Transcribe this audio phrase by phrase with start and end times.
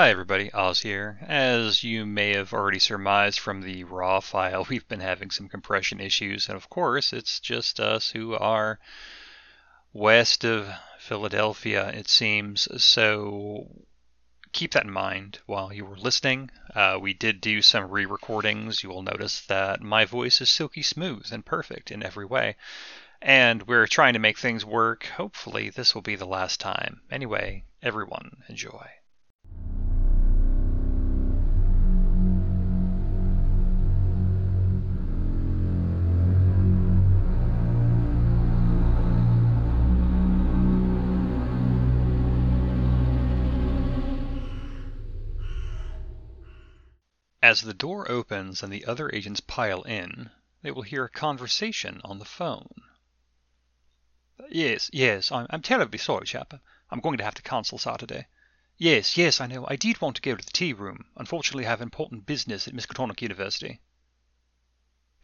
[0.00, 0.50] Hi, everybody.
[0.54, 1.18] Oz here.
[1.28, 6.00] As you may have already surmised from the raw file, we've been having some compression
[6.00, 8.80] issues, and of course, it's just us who are
[9.92, 12.66] west of Philadelphia, it seems.
[12.82, 13.68] So
[14.52, 16.50] keep that in mind while you were listening.
[16.74, 18.82] Uh, we did do some re recordings.
[18.82, 22.56] You will notice that my voice is silky smooth and perfect in every way.
[23.20, 25.04] And we're trying to make things work.
[25.18, 27.02] Hopefully, this will be the last time.
[27.10, 28.88] Anyway, everyone, enjoy.
[47.42, 52.02] As the door opens and the other agents pile in, they will hear a conversation
[52.04, 52.82] on the phone.
[54.50, 56.52] Yes, yes, I'm, I'm terribly sorry, chap.
[56.90, 58.26] I'm going to have to cancel Saturday.
[58.76, 59.66] Yes, yes, I know.
[59.68, 61.06] I did want to go to the tea room.
[61.16, 63.80] Unfortunately, I have important business at Miskatonic University.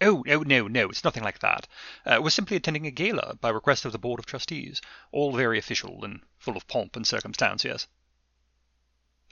[0.01, 1.67] Oh, no, no, no, it's nothing like that.
[2.07, 4.81] Uh, we're simply attending a gala by request of the Board of Trustees.
[5.12, 7.87] All very official and full of pomp and circumstance, yes.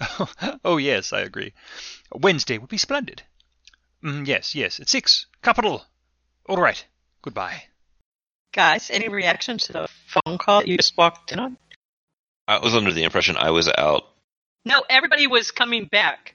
[0.65, 1.53] oh, yes, I agree.
[2.13, 3.23] Wednesday would be splendid.
[4.03, 5.27] Mm, yes, yes, at six.
[5.43, 5.85] Capital.
[6.47, 6.85] All right.
[7.23, 7.65] Goodbye.
[8.53, 11.57] Guys, any reaction to the phone call you just walked in on?
[12.47, 14.05] I was under the impression I was out.
[14.65, 16.35] No, everybody was coming back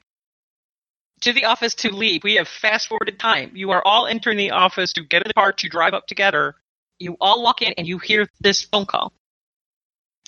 [1.22, 2.24] to the office to leave.
[2.24, 3.52] We have fast forwarded time.
[3.56, 6.56] You are all entering the office to get in the car to drive up together.
[6.98, 9.14] You all walk in and you hear this phone call.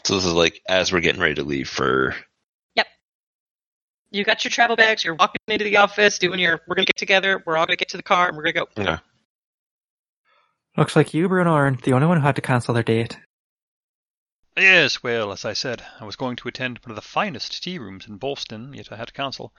[0.03, 2.15] So this is like as we're getting ready to leave for
[4.11, 6.91] you got your travel bags, you're walking into the office, doing your, we're going to
[6.91, 8.81] get together, we're all going to get to the car, and we're going to go.
[8.91, 9.01] Okay.
[10.77, 13.17] Looks like you, Bruno, aren't the only one who had to cancel their date.
[14.57, 17.79] Yes, well, as I said, I was going to attend one of the finest tea
[17.79, 19.53] rooms in Boston, yet I had to cancel.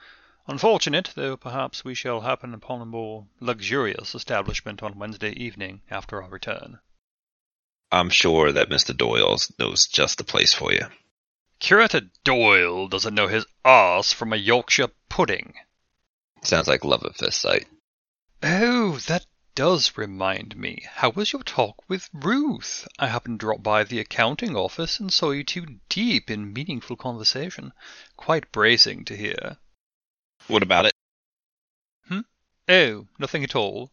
[0.47, 6.21] Unfortunate, though perhaps we shall happen upon a more luxurious establishment on Wednesday evening after
[6.21, 6.79] our return.
[7.91, 8.95] I'm sure that Mr.
[8.95, 10.87] Doyle knows just the place for you.
[11.63, 15.53] Curator Doyle doesn't know his arse from a Yorkshire pudding.
[16.41, 17.69] Sounds like love at first sight.
[18.43, 19.25] Oh, that
[19.55, 20.85] does remind me.
[20.95, 22.85] How was your talk with Ruth?
[22.99, 26.97] I happened to drop by the accounting office and saw you two deep in meaningful
[26.97, 27.71] conversation.
[28.17, 29.55] Quite bracing to hear.
[30.47, 30.93] What about it?
[32.09, 32.21] Hmm?
[32.67, 33.89] Oh, nothing at all.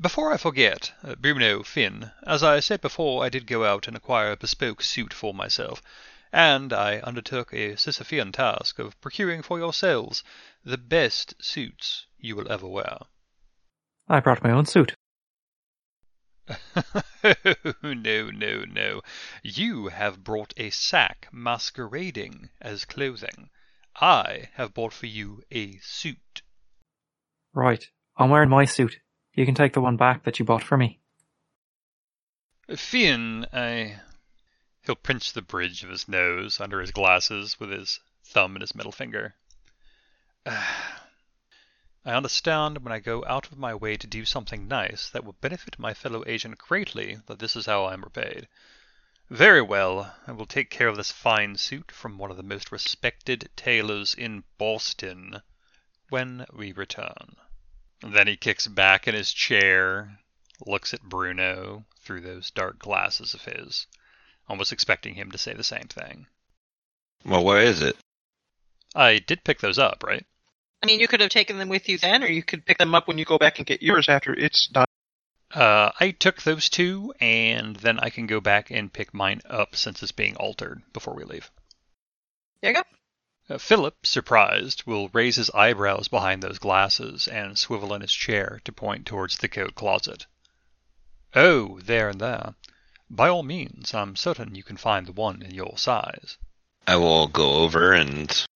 [0.00, 3.94] Before I forget, uh, Bruno, Finn, as I said before, I did go out and
[3.94, 5.82] acquire a bespoke suit for myself
[6.32, 10.24] and I undertook a Sisyphean task of procuring for yourselves
[10.64, 12.98] the best suits you will ever wear.
[14.08, 14.94] I brought my own suit.
[17.84, 19.00] Oh, no, no, no.
[19.44, 23.48] You have brought a sack masquerading as clothing.
[23.94, 26.42] I have bought for you a suit.
[27.54, 27.84] Right.
[28.16, 28.98] I'm wearing my suit.
[29.34, 30.98] You can take the one back that you bought for me.
[32.74, 34.00] Finn, I
[34.84, 38.74] He'll pinch the bridge of his nose under his glasses with his thumb and his
[38.74, 39.36] middle finger.
[40.44, 40.66] I
[42.04, 45.78] understand when I go out of my way to do something nice that will benefit
[45.78, 48.48] my fellow agent greatly that this is how I am repaid.
[49.30, 52.72] Very well, I will take care of this fine suit from one of the most
[52.72, 55.42] respected tailors in Boston
[56.08, 57.36] when we return.
[58.00, 60.18] Then he kicks back in his chair,
[60.66, 63.86] looks at Bruno through those dark glasses of his
[64.48, 66.26] almost expecting him to say the same thing.
[67.24, 67.96] Well, where is it?
[68.94, 70.26] I did pick those up, right?
[70.82, 72.94] I mean, you could have taken them with you then, or you could pick them
[72.94, 74.86] up when you go back and get yours after it's done.
[75.54, 79.76] Uh, I took those two, and then I can go back and pick mine up
[79.76, 81.50] since it's being altered before we leave.
[82.60, 83.54] There you go.
[83.54, 88.60] Uh, Philip, surprised, will raise his eyebrows behind those glasses and swivel in his chair
[88.64, 90.26] to point towards the coat closet.
[91.34, 92.54] Oh, there and there.
[93.14, 96.38] By all means, I'm certain you can find the one in your size.
[96.86, 98.46] I will go over and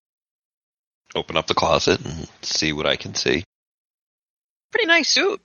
[1.14, 3.44] open up the closet and see what I can see.
[4.72, 5.42] Pretty nice suit.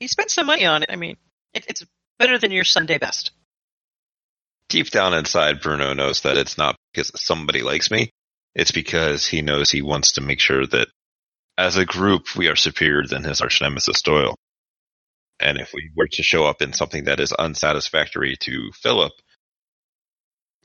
[0.00, 0.90] You spent some money on it.
[0.90, 1.18] I mean,
[1.54, 1.86] it, it's
[2.18, 3.30] better than your Sunday best.
[4.68, 8.10] Deep down inside, Bruno knows that it's not because somebody likes me.
[8.56, 10.88] It's because he knows he wants to make sure that
[11.56, 14.34] as a group we are superior than his arch nemesis Doyle.
[15.40, 19.12] And if we were to show up in something that is unsatisfactory to Philip,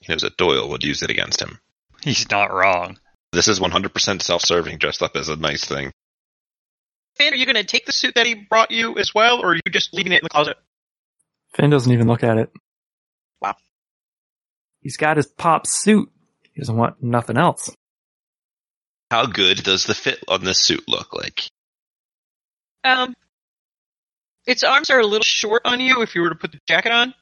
[0.01, 1.59] he knows that Doyle would use it against him.
[2.03, 2.99] He's not wrong.
[3.31, 5.91] This is 100% self-serving, dressed up as a nice thing.
[7.15, 9.51] Finn, are you going to take the suit that he brought you as well, or
[9.51, 10.57] are you just leaving it in the closet?
[11.53, 12.51] Finn doesn't even look at it.
[13.41, 13.55] Wow.
[14.81, 16.09] He's got his pop suit.
[16.53, 17.71] He doesn't want nothing else.
[19.09, 21.43] How good does the fit on this suit look like?
[22.83, 23.13] Um,
[24.45, 26.91] its arms are a little short on you if you were to put the jacket
[26.91, 27.13] on,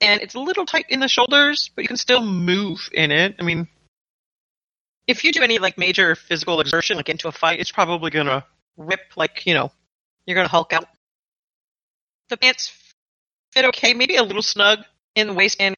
[0.00, 3.36] and it's a little tight in the shoulders, but you can still move in it.
[3.38, 3.68] I mean,
[5.06, 8.44] if you do any like major physical exertion, like into a fight, it's probably gonna
[8.76, 9.00] rip.
[9.16, 9.70] Like you know,
[10.26, 10.86] you're gonna hulk out.
[12.28, 12.72] The pants
[13.52, 14.80] fit okay, maybe a little snug
[15.14, 15.74] in the waistband.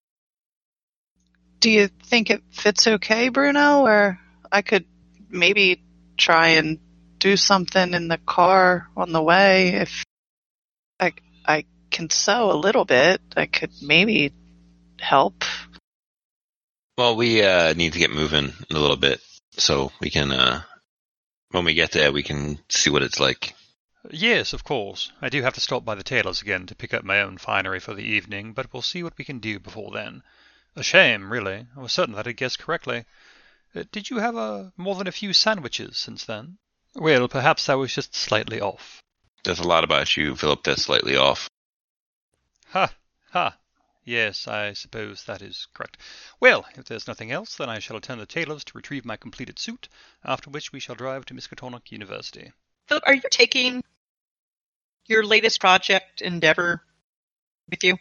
[1.60, 3.82] Do you think it fits okay, Bruno?
[3.86, 4.18] Or
[4.50, 4.84] I could
[5.30, 5.82] maybe
[6.16, 6.78] try and
[7.18, 10.04] do something in the car on the way if
[11.02, 11.12] I
[11.44, 13.20] I can sew a little bit.
[13.36, 14.32] I could maybe
[15.00, 15.44] help.
[16.96, 19.20] Well, we uh, need to get moving in a little bit,
[19.56, 20.30] so we can.
[20.30, 20.62] Uh,
[21.50, 23.54] when we get there, we can see what it's like.
[24.10, 25.10] Yes, of course.
[25.20, 27.80] I do have to stop by the tailor's again to pick up my own finery
[27.80, 30.22] for the evening, but we'll see what we can do before then.
[30.76, 31.66] A shame, really.
[31.76, 33.04] I was certain that I'd guessed correctly.
[33.74, 36.58] Uh, did you have uh, more than a few sandwiches since then?
[36.94, 39.01] Well, perhaps I was just slightly off.
[39.44, 41.48] There's a lot about you, Philip, that's slightly off.
[42.68, 42.92] Ha!
[43.32, 43.56] Ha!
[44.04, 45.96] Yes, I suppose that is correct.
[46.40, 49.58] Well, if there's nothing else, then I shall attend the tailor's to retrieve my completed
[49.58, 49.88] suit,
[50.24, 52.52] after which we shall drive to Miskatonic University.
[52.88, 53.82] Philip, are you taking
[55.06, 56.82] your latest project endeavor
[57.70, 57.96] with you?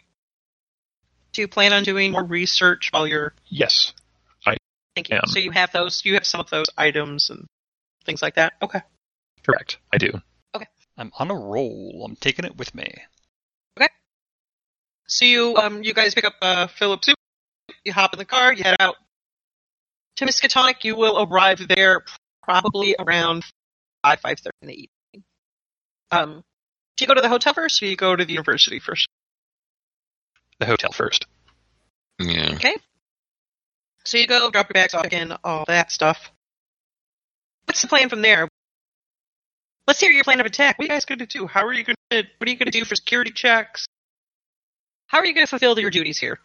[1.34, 3.94] Do you plan on doing more research while you're Yes.
[4.96, 5.16] Thank you.
[5.16, 5.28] am.
[5.28, 6.04] So you have those.
[6.04, 7.48] You have some of those items and
[8.04, 8.54] things like that.
[8.62, 8.82] Okay.
[9.44, 9.78] Correct.
[9.94, 10.22] I do.
[10.98, 12.04] I'm on a roll.
[12.06, 12.94] I'm taking it with me.
[13.78, 13.90] Okay.
[15.08, 17.16] So you um you guys pick up uh Philip's suit.
[17.84, 18.54] You hop in the car.
[18.54, 18.96] You head out
[20.18, 20.84] to Miskatonic.
[20.84, 22.04] You will arrive there
[22.44, 23.44] probably around
[24.04, 25.26] five five thirty in the evening.
[26.12, 26.44] Um,
[26.98, 29.08] do you go to the hotel first, or do you go to the university first?
[30.60, 31.26] The hotel first.
[32.20, 32.52] Yeah.
[32.56, 32.76] Okay.
[34.04, 36.32] So you go, drop your bags off again, all that stuff.
[37.66, 38.48] What's the plan from there?
[39.88, 40.78] Let's hear your plan of attack.
[40.78, 41.48] What are you guys going to do?
[41.48, 42.24] How are you going to?
[42.38, 43.88] What are you going to do for security checks?
[45.08, 46.40] How are you going to fulfill your duties here?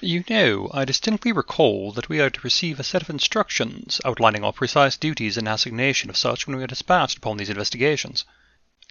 [0.00, 4.44] You know, I distinctly recall that we are to receive a set of instructions outlining
[4.44, 8.24] our precise duties and assignation of such when we are dispatched upon these investigations.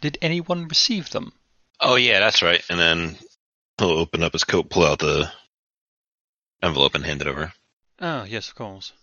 [0.02, 1.34] Did anyone receive them?
[1.80, 2.64] Oh yeah, that's right.
[2.70, 3.18] And then
[3.78, 5.32] he'll open up his coat, pull out the
[6.62, 7.54] envelope, and hand it over.
[8.00, 8.94] Ah, yes, of course.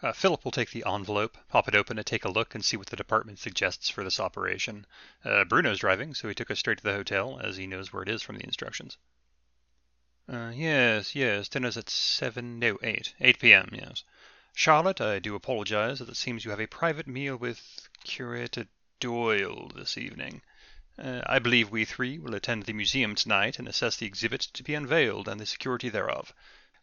[0.00, 2.76] Uh, Philip will take the envelope, pop it open, and take a look and see
[2.76, 4.86] what the department suggests for this operation.
[5.24, 8.04] Uh, Bruno's driving, so he took us straight to the hotel, as he knows where
[8.04, 8.96] it is from the instructions.
[10.32, 13.14] Uh, yes, yes, dinner's at 7, no, 8.
[13.18, 14.04] 8 p.m., yes.
[14.54, 18.68] Charlotte, I do apologize, as it seems you have a private meal with Curator
[19.00, 20.42] Doyle this evening.
[20.96, 24.62] Uh, I believe we three will attend the museum tonight and assess the exhibit to
[24.62, 26.32] be unveiled and the security thereof.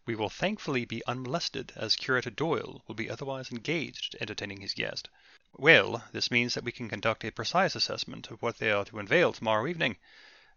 [0.08, 5.10] We will thankfully be unmolested, as Curator Doyle will be otherwise engaged entertaining his guest.
[5.58, 9.00] Well, this means that we can conduct a precise assessment of what they are to
[9.00, 9.98] unveil tomorrow evening.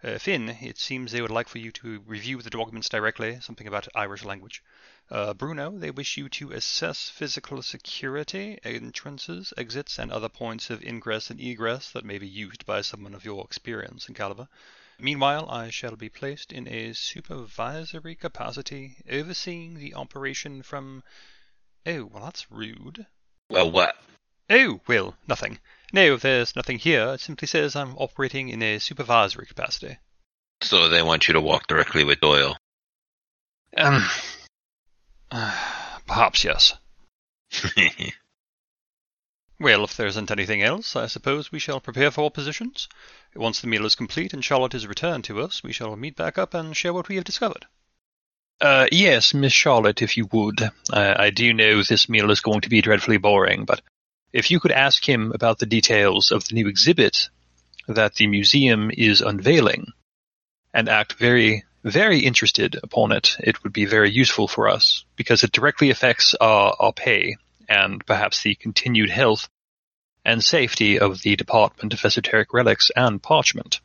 [0.05, 3.67] Uh, Finn, it seems they would like for you to review the documents directly, something
[3.67, 4.63] about Irish language.
[5.11, 10.85] Uh, Bruno, they wish you to assess physical security, entrances, exits, and other points of
[10.85, 14.47] ingress and egress that may be used by someone of your experience and caliber.
[15.01, 21.05] Meanwhile, I shall be placed in a supervisory capacity, overseeing the operation from.
[21.87, 23.07] Oh, well, that's rude.
[23.49, 23.97] Well, what?
[24.51, 25.61] Oh, well, nothing.
[25.93, 29.99] No, there's nothing here, it simply says I'm operating in a supervisory capacity.
[30.63, 32.57] So they want you to walk directly with Doyle.
[33.77, 34.09] Um.
[36.07, 36.75] perhaps yes.
[39.61, 42.89] Well, if there isn't anything else, I suppose we shall prepare for our positions.
[43.35, 46.39] Once the meal is complete and Charlotte is returned to us, we shall meet back
[46.39, 47.67] up and share what we have discovered.
[48.61, 50.71] Uh, yes, Miss Charlotte, if you would.
[50.93, 53.83] I do know this meal is going to be dreadfully boring, but
[54.33, 57.29] if you could ask him about the details of the new exhibit
[57.89, 59.87] that the museum is unveiling
[60.73, 65.43] and act very, very interested upon it, it would be very useful for us because
[65.43, 67.37] it directly affects our, our pay
[67.69, 69.49] and perhaps the continued health
[70.25, 73.81] and safety of the Department of Esoteric Relics and Parchment.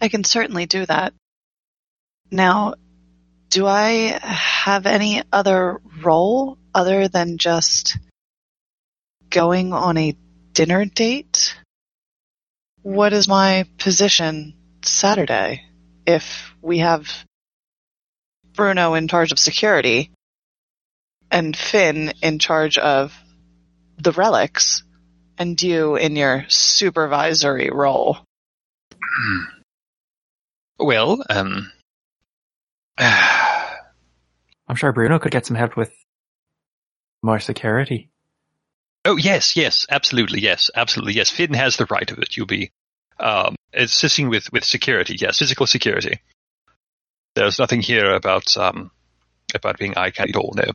[0.00, 1.14] I can certainly do that.
[2.30, 2.74] Now,
[3.50, 7.98] do I have any other role other than just
[9.30, 10.16] going on a
[10.52, 11.56] dinner date?
[12.82, 15.64] What is my position Saturday
[16.06, 17.08] if we have
[18.54, 20.10] Bruno in charge of security
[21.36, 23.14] and Finn in charge of
[23.98, 24.82] the relics
[25.36, 28.16] and you in your supervisory role?
[30.78, 31.70] Well, um,
[32.98, 35.92] I'm sure Bruno could get some help with
[37.22, 38.08] more security.
[39.04, 41.28] Oh yes, yes, absolutely, yes, absolutely, yes.
[41.28, 42.34] Finn has the right of it.
[42.34, 42.70] You'll be
[43.20, 45.16] um, assisting with with security.
[45.20, 46.18] Yes, physical security.
[47.34, 48.90] There's nothing here about um,
[49.54, 50.54] about being eye candy at all.
[50.56, 50.72] No,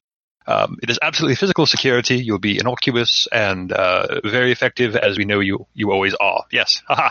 [0.48, 2.18] um, it is absolutely physical security.
[2.18, 6.46] You'll be innocuous and uh, very effective, as we know you you always are.
[6.52, 7.10] Yes, haha.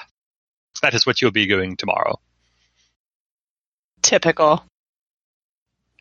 [0.82, 2.18] That is what you'll be doing tomorrow.
[4.02, 4.64] Typical.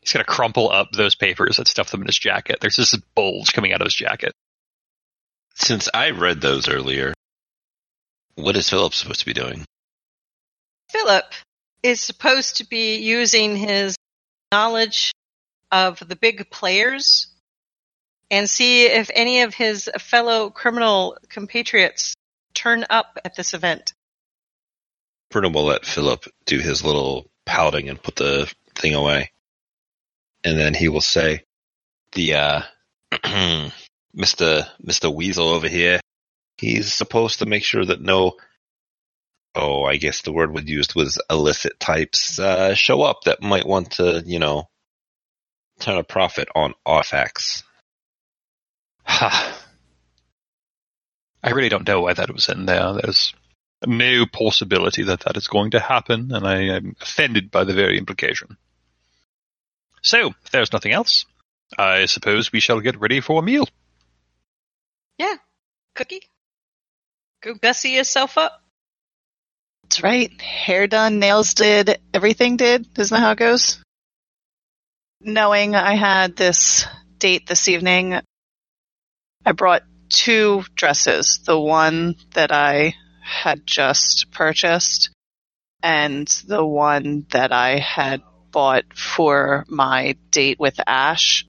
[0.01, 2.57] He's gonna crumple up those papers and stuff them in his jacket.
[2.61, 4.33] There's this bulge coming out of his jacket.
[5.55, 7.13] Since I read those earlier,
[8.35, 9.65] what is Philip supposed to be doing?
[10.89, 11.33] Philip
[11.83, 13.95] is supposed to be using his
[14.51, 15.11] knowledge
[15.71, 17.27] of the big players
[18.31, 22.15] and see if any of his fellow criminal compatriots
[22.53, 23.93] turn up at this event.
[25.29, 29.31] Bruno will let Philip do his little pouting and put the thing away.
[30.43, 31.43] And then he will say,
[32.13, 32.61] the, uh,
[34.15, 34.67] Mr.
[34.83, 35.13] Mr.
[35.13, 35.99] Weasel over here,
[36.57, 38.37] he's supposed to make sure that no,
[39.55, 43.67] oh, I guess the word we used was illicit types, uh, show up that might
[43.67, 44.67] want to, you know,
[45.79, 47.63] turn a profit on artifacts.
[49.05, 49.65] Ha.
[51.41, 52.93] I really don't know why that was in there.
[52.93, 53.33] There's
[53.85, 57.97] no possibility that that is going to happen, and I am offended by the very
[57.97, 58.57] implication.
[60.01, 61.25] So, if there's nothing else,
[61.77, 63.67] I suppose we shall get ready for a meal.
[65.17, 65.35] Yeah.
[65.95, 66.21] Cookie?
[67.41, 68.61] Go gussy yourself up.
[69.83, 70.39] That's right.
[70.41, 72.87] Hair done, nails did, everything did.
[72.97, 73.81] Isn't that how it goes?
[75.21, 76.85] Knowing I had this
[77.17, 78.19] date this evening,
[79.45, 81.41] I brought two dresses.
[81.45, 85.09] The one that I had just purchased
[85.83, 88.21] and the one that I had
[88.51, 91.45] bought for my date with Ash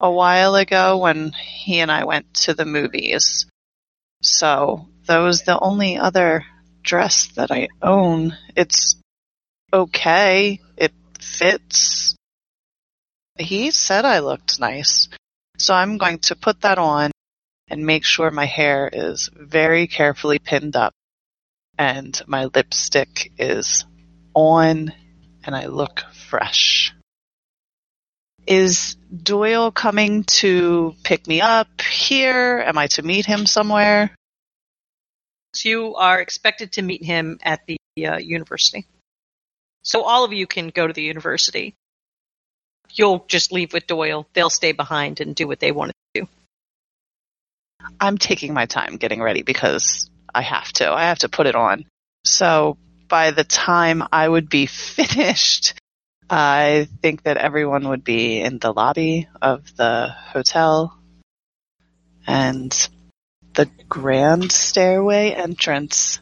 [0.00, 3.46] a while ago when he and I went to the movies.
[4.22, 6.46] So that was the only other
[6.82, 8.36] dress that I own.
[8.56, 8.96] It's
[9.72, 10.60] okay.
[10.76, 12.16] It fits.
[13.40, 15.08] He said I looked nice.
[15.58, 17.10] So I'm going to put that on
[17.68, 20.92] and make sure my hair is very carefully pinned up
[21.78, 23.84] and my lipstick is
[24.34, 24.92] on
[25.44, 26.94] and I look fresh.
[28.46, 32.62] Is Doyle coming to pick me up here?
[32.66, 34.14] Am I to meet him somewhere?
[35.54, 38.86] So you are expected to meet him at the uh, university.
[39.82, 41.74] So all of you can go to the university.
[42.94, 44.26] You'll just leave with Doyle.
[44.32, 46.28] They'll stay behind and do what they want to do.
[48.00, 50.90] I'm taking my time getting ready because I have to.
[50.90, 51.84] I have to put it on.
[52.24, 52.76] So
[53.08, 55.74] by the time I would be finished,
[56.28, 60.96] I think that everyone would be in the lobby of the hotel
[62.26, 62.88] and
[63.54, 66.20] the grand stairway entrance.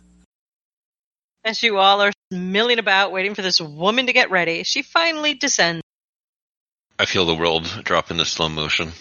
[1.45, 5.35] As you all are milling about waiting for this woman to get ready, she finally
[5.35, 5.83] descends.
[6.99, 8.93] I feel the world drop into slow motion.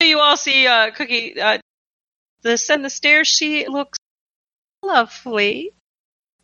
[0.00, 1.58] You all see uh, Cookie uh,
[2.42, 3.28] descend the stairs.
[3.28, 3.98] She looks
[4.82, 5.72] lovely.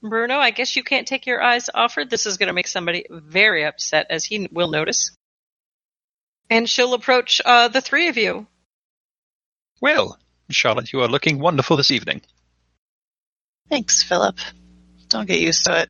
[0.03, 2.05] Bruno, I guess you can't take your eyes off her.
[2.05, 5.11] This is going to make somebody very upset, as he will notice.
[6.49, 8.47] And she'll approach uh, the three of you.
[9.81, 10.19] Well,
[10.51, 12.23] Charlotte, you are looking wonderful this evening.
[13.69, 14.39] Thanks, Philip.
[15.09, 15.89] Don't get used to it.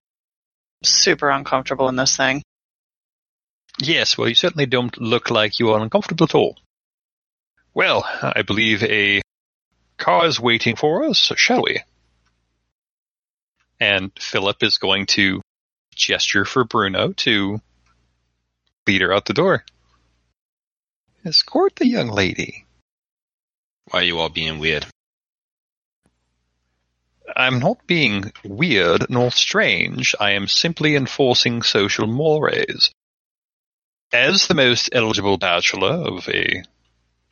[0.83, 2.43] Super uncomfortable in this thing.
[3.81, 6.57] Yes, well, you certainly don't look like you are uncomfortable at all.
[7.75, 9.21] Well, I believe a
[9.99, 11.83] car is waiting for us, shall we?
[13.79, 15.43] And Philip is going to
[15.95, 17.61] gesture for Bruno to
[18.87, 19.65] lead her out the door.
[21.25, 22.65] Escort the young lady.
[23.91, 24.87] Why are you all being weird?
[27.37, 30.15] I'm not being weird nor strange.
[30.19, 32.91] I am simply enforcing social mores.
[34.17, 36.63] As the most eligible bachelor of a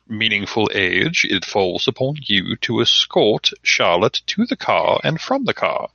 [0.07, 5.53] meaningful age, it falls upon you to escort Charlotte to the car and from the
[5.55, 5.89] car.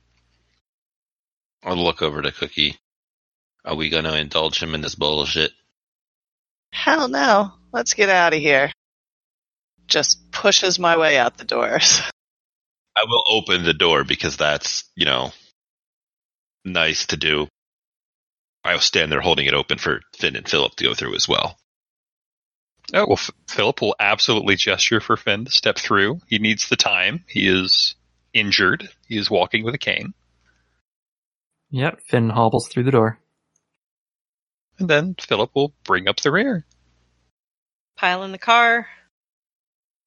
[1.63, 2.77] I'll look over to Cookie.
[3.63, 5.53] Are we going to indulge him in this bullshit?
[6.73, 7.53] Hell no.
[7.71, 8.73] Let's get out of here.
[9.87, 12.01] Just pushes my way out the doors.
[12.97, 15.31] I will open the door because that's, you know,
[16.65, 17.47] nice to do.
[18.63, 21.57] I'll stand there holding it open for Finn and Philip to go through as well.
[22.93, 26.19] Oh, well, F- Philip will absolutely gesture for Finn to step through.
[26.27, 27.23] He needs the time.
[27.27, 27.95] He is
[28.33, 28.89] injured.
[29.07, 30.13] He is walking with a cane.
[31.71, 33.17] Yep, Finn hobbles through the door.
[34.77, 36.65] And then Philip will bring up the rear.
[37.95, 38.87] pile in the car.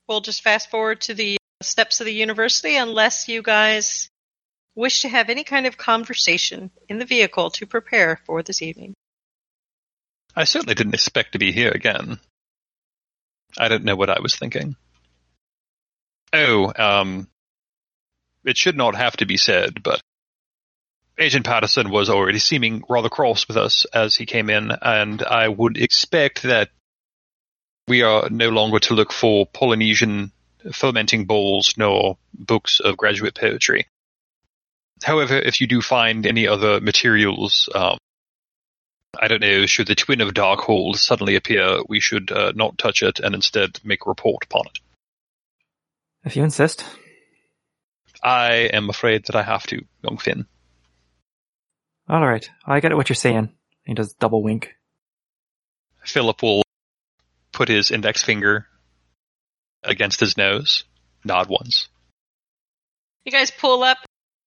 [0.09, 4.11] We'll just fast forward to the steps of the university unless you guys
[4.75, 8.95] wish to have any kind of conversation in the vehicle to prepare for this evening.
[10.37, 12.19] I certainly didn't expect to be here again.
[13.57, 14.75] I don't know what I was thinking.
[16.33, 17.29] Oh, um,
[18.45, 20.01] it should not have to be said, but
[21.19, 25.47] Agent Patterson was already seeming rather cross with us as he came in, and I
[25.47, 26.71] would expect that
[27.87, 30.33] we are no longer to look for Polynesian
[30.73, 33.87] fermenting bowls nor books of graduate poetry.
[35.03, 37.99] However, if you do find any other materials, um,
[39.21, 43.03] I don't know, should the twin of Darkhold suddenly appear, we should uh, not touch
[43.03, 44.79] it and instead make a report upon it.
[46.25, 46.85] If you insist.
[48.23, 50.47] I am afraid that I have to, young Finn.
[52.09, 53.53] All right, I get what you're saying.
[53.85, 54.75] He does double wink.
[56.05, 56.63] Philip will
[57.53, 58.67] put his index finger
[59.83, 60.85] against his nose,
[61.25, 61.89] nod once.
[63.25, 63.99] You guys pull up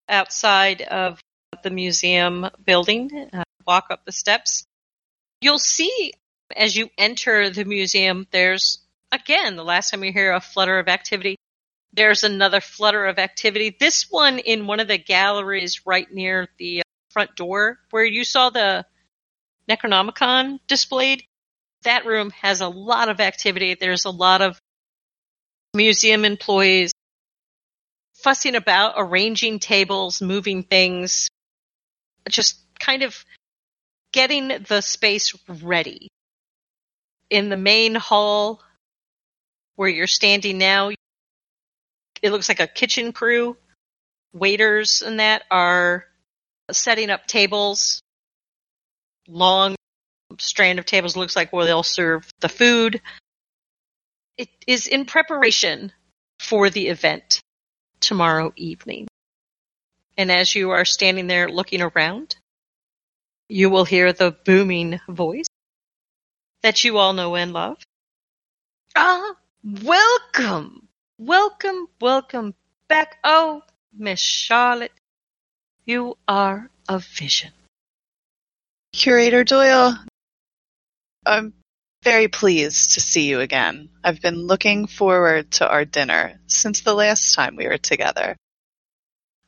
[0.09, 1.19] outside of
[1.63, 4.65] the museum building, uh, walk up the steps.
[5.41, 6.13] You'll see
[6.55, 8.79] as you enter the museum, there's
[9.11, 11.37] again, the last time you hear a flutter of activity,
[11.93, 13.75] there's another flutter of activity.
[13.77, 18.49] This one in one of the galleries right near the front door where you saw
[18.49, 18.85] the
[19.69, 21.23] Necronomicon displayed.
[21.83, 23.75] That room has a lot of activity.
[23.75, 24.59] There's a lot of
[25.73, 26.91] museum employees
[28.17, 31.29] fussing about, arranging tables, moving things,
[32.27, 33.23] just kind of
[34.11, 36.09] getting the space ready.
[37.29, 38.61] In the main hall
[39.75, 40.91] where you're standing now,
[42.21, 43.57] it looks like a kitchen crew.
[44.33, 46.05] Waiters and that are
[46.71, 48.01] setting up tables,
[49.27, 49.75] long
[50.39, 53.01] strand of tables looks like where they'll serve the food.
[54.37, 55.91] It is in preparation
[56.39, 57.36] for the event
[57.99, 59.07] tomorrow evening.
[60.17, 62.35] And as you are standing there looking around,
[63.49, 65.45] you will hear the booming voice
[66.63, 67.77] that you all know and love.
[68.95, 69.35] Ah,
[69.83, 72.55] welcome, welcome, welcome
[72.87, 73.17] back.
[73.23, 73.61] Oh,
[73.97, 74.91] Miss Charlotte,
[75.85, 77.51] you are a vision.
[78.93, 79.97] Curator Doyle,
[81.25, 81.53] I'm
[82.07, 83.89] very pleased to see you again.
[84.01, 88.37] I've been looking forward to our dinner since the last time we were together.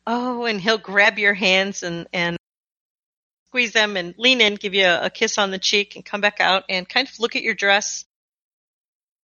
[0.05, 2.35] Oh, and he'll grab your hands and, and
[3.47, 6.19] squeeze them and lean in, give you a, a kiss on the cheek and come
[6.19, 8.03] back out and kind of look at your dress.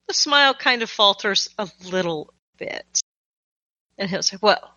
[0.08, 3.02] The smile kind of falters a little bit.
[3.98, 4.76] And he'll say, well,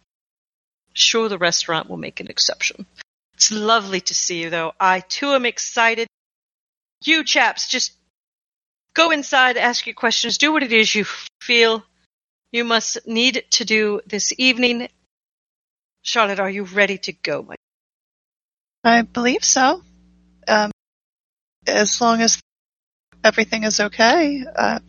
[0.94, 2.87] sure the restaurant will make an exception.
[3.35, 4.73] It's lovely to see you though.
[4.81, 6.09] I too am excited.
[7.05, 7.92] You chaps, just
[8.98, 11.04] go inside, ask your questions, do what it is you
[11.40, 11.84] feel
[12.50, 14.88] you must need to do this evening.
[16.02, 17.54] Charlotte, are you ready to go, my
[18.82, 19.82] I believe so.
[20.48, 20.72] Um,
[21.66, 22.40] as long as
[23.22, 24.44] everything is okay.
[24.56, 24.80] Uh,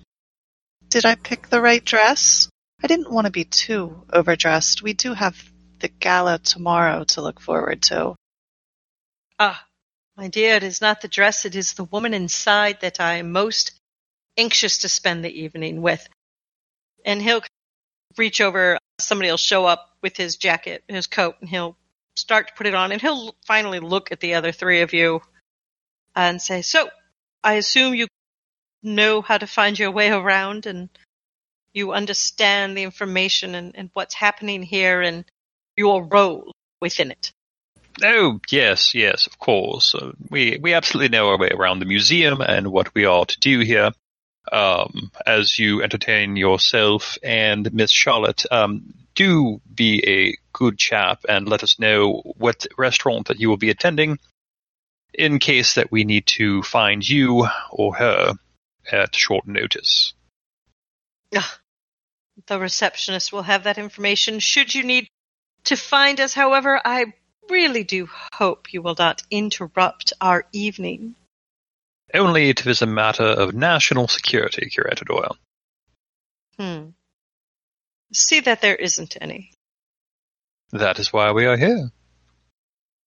[0.90, 2.50] did I pick the right dress?
[2.82, 4.82] I didn't want to be too overdressed.
[4.82, 5.38] We do have
[5.80, 8.16] the gala tomorrow to look forward to.
[9.38, 9.64] Ah,
[10.18, 13.32] my dear, it is not the dress, it is the woman inside that I am
[13.32, 13.79] most
[14.40, 16.08] anxious to spend the evening with.
[17.06, 17.42] And he'll
[18.18, 21.76] reach over, somebody will show up with his jacket, his coat, and he'll
[22.16, 25.22] start to put it on, and he'll finally look at the other three of you
[26.16, 26.90] and say, So,
[27.44, 28.08] I assume you
[28.84, 30.90] know how to find your way around and
[31.74, 35.26] you understand the information and, and what's happening here and
[35.78, 37.32] your role within it.
[38.04, 39.94] Oh, yes, yes, of course.
[39.94, 43.40] Uh, we we absolutely know our way around the museum and what we are to
[43.40, 43.92] do here.
[44.52, 51.48] Um, as you entertain yourself and Miss Charlotte, um, do be a good chap and
[51.48, 54.18] let us know what restaurant that you will be attending
[55.14, 58.34] in case that we need to find you or her
[58.92, 60.14] at short notice.
[62.48, 65.10] The receptionist will have that information should you need
[65.66, 66.34] to find us.
[66.34, 67.14] However, I
[67.50, 71.16] really do hope you will not interrupt our evening.
[72.14, 75.38] Only if it is a matter of national security, Curator Doyle.
[76.58, 76.90] Hmm.
[78.12, 79.52] See that there isn't any.
[80.72, 81.92] That is why we are here.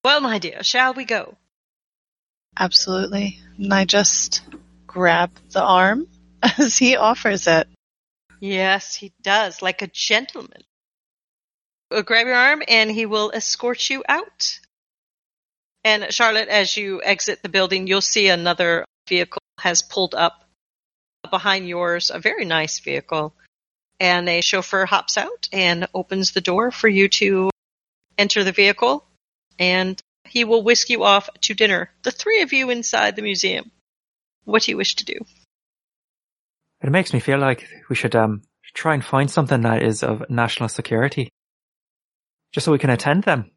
[0.03, 1.37] Well, my dear, shall we go?
[2.57, 3.39] Absolutely.
[3.57, 4.41] And I just
[4.87, 6.07] grab the arm
[6.57, 7.67] as he offers it.
[8.39, 10.63] Yes, he does, like a gentleman.
[11.91, 14.59] Uh, grab your arm and he will escort you out.
[15.85, 20.43] And Charlotte, as you exit the building, you'll see another vehicle has pulled up
[21.29, 23.33] behind yours a very nice vehicle,
[23.99, 27.49] and a chauffeur hops out and opens the door for you to
[28.17, 29.05] enter the vehicle,
[29.59, 31.89] and he will whisk you off to dinner.
[32.03, 33.71] The three of you inside the museum.
[34.45, 35.19] What do you wish to do?
[36.81, 38.41] It makes me feel like we should um
[38.73, 41.29] try and find something that is of national security,
[42.51, 43.51] just so we can attend them.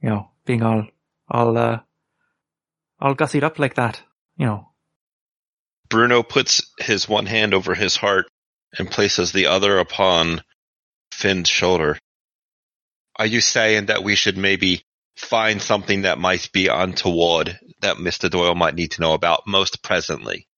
[0.00, 0.86] You know, being all
[1.28, 1.80] all uh
[3.00, 4.02] all gussied up like that.
[4.36, 4.73] You know,
[5.94, 8.26] Bruno puts his one hand over his heart
[8.76, 10.42] and places the other upon
[11.12, 11.96] Finn's shoulder.
[13.14, 14.82] Are you saying that we should maybe
[15.14, 18.28] find something that might be untoward that Mr.
[18.28, 20.48] Doyle might need to know about most presently?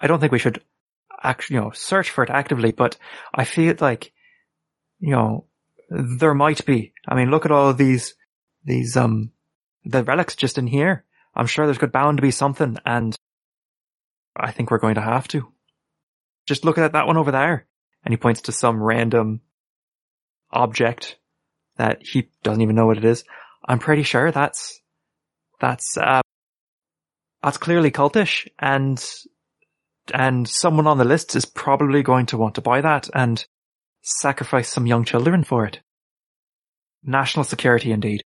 [0.00, 0.62] I don't think we should
[1.22, 2.96] actually, you know, search for it actively, but
[3.34, 4.14] I feel like,
[4.98, 5.44] you know,
[5.90, 6.94] there might be.
[7.06, 8.14] I mean, look at all of these,
[8.64, 9.32] these, um,
[9.84, 11.04] the relics just in here.
[11.34, 13.14] I'm sure there's good bound to be something and
[14.38, 15.52] I think we're going to have to.
[16.46, 17.66] Just look at that one over there.
[18.04, 19.40] And he points to some random
[20.50, 21.18] object
[21.76, 23.24] that he doesn't even know what it is.
[23.66, 24.80] I'm pretty sure that's,
[25.60, 26.20] that's, uh,
[27.42, 29.04] that's clearly cultish and,
[30.14, 33.44] and someone on the list is probably going to want to buy that and
[34.02, 35.80] sacrifice some young children for it.
[37.02, 38.22] National security indeed.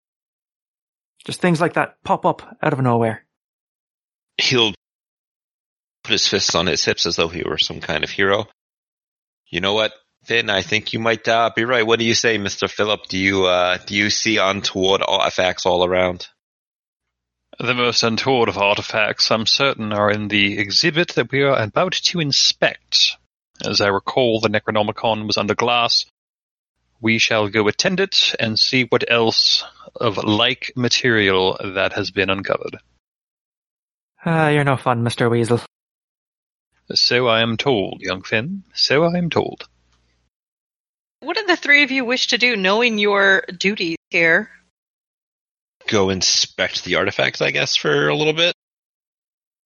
[1.26, 3.26] Just things like that pop up out of nowhere.
[4.38, 4.74] He'll
[6.08, 8.48] put his fists on his hips as though he were some kind of hero.
[9.50, 9.91] You know what,
[10.24, 10.50] Finn?
[10.50, 11.86] I think you might uh, be right.
[11.86, 13.08] What do you say, Mister Philip?
[13.10, 16.28] Do you uh, do you see untoward artifacts all around?
[17.60, 21.93] The most untoward of artifacts, I'm certain, are in the exhibit that we are about
[21.93, 23.17] to inspect.
[23.65, 26.06] As I recall, the Necronomicon was under glass.
[27.02, 29.65] We shall go attend it and see what else
[29.96, 32.78] of like material that has been uncovered.
[34.26, 35.30] Ah, you're no fun, Mr.
[35.30, 35.62] Weasel.
[36.93, 38.63] So I am told, young Finn.
[38.73, 39.67] So I am told.
[41.19, 44.50] What do the three of you wish to do, knowing your duties here?
[45.88, 48.54] Go inspect the artifacts, I guess, for a little bit.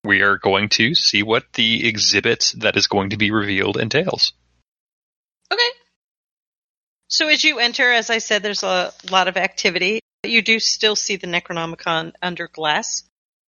[0.03, 4.33] We are going to see what the exhibit that is going to be revealed entails.
[5.51, 5.69] Okay.
[7.07, 9.99] So as you enter, as I said, there's a lot of activity.
[10.23, 13.03] You do still see the Necronomicon under glass,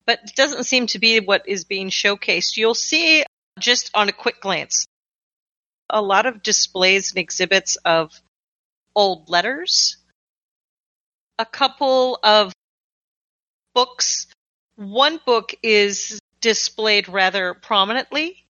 [0.06, 2.58] but it doesn't seem to be what is being showcased.
[2.58, 3.24] You'll see
[3.60, 4.88] just on a quick glance
[5.94, 8.12] a lot of displays and exhibits of
[8.96, 9.98] old letters,
[11.38, 12.52] a couple of
[13.74, 14.28] books.
[14.76, 18.46] One book is displayed rather prominently.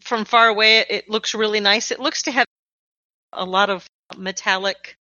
[0.00, 1.90] From far away, it looks really nice.
[1.90, 2.46] It looks to have
[3.32, 4.96] a lot of metallic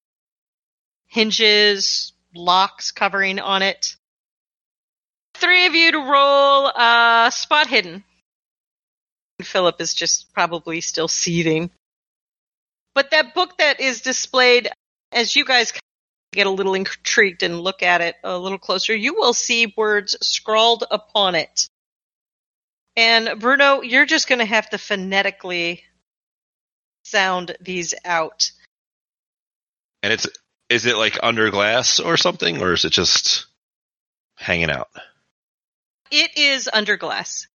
[1.08, 3.96] hinges, locks covering on it.
[5.36, 8.04] Three of you to roll uh, spot hidden.
[9.46, 11.72] Philip is just probably still seething.
[12.94, 14.70] But that book that is displayed,
[15.12, 15.74] as you guys
[16.34, 20.18] get a little intrigued and look at it a little closer, you will see words
[20.22, 21.68] scrawled upon it.
[22.96, 25.84] And Bruno, you're just going to have to phonetically
[27.04, 28.52] sound these out.
[30.04, 30.28] And it's
[30.70, 33.46] is it like under glass or something, or is it just
[34.36, 34.90] hanging out?
[36.12, 37.48] It is under glass.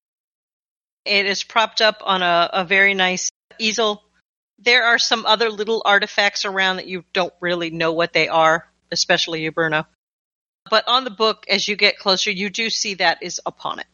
[1.06, 4.04] It is propped up on a, a very nice easel.
[4.60, 8.68] There are some other little artifacts around that you don't really know what they are,
[8.92, 9.86] especially you, Bruno.
[10.70, 13.88] But on the book, as you get closer, you do see that is upon it.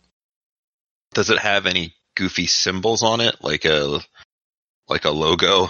[1.13, 3.99] Does it have any goofy symbols on it, like a
[4.87, 5.67] like a logo?